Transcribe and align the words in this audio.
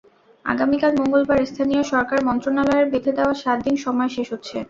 আগামীকাল 0.45 0.91
মঙ্গলবার 0.99 1.39
স্থানীয় 1.45 1.83
সরকার 1.91 2.19
মন্ত্রণালয়ের 2.27 2.87
বেঁধে 2.91 3.11
দেওয়া 3.17 3.33
সাত 3.35 3.57
দিন 3.65 3.75
সময় 3.85 4.11
শেষ 4.15 4.27
হচ্ছে। 4.33 4.57